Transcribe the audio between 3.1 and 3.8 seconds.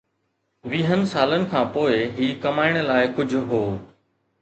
ڪجهه هو؟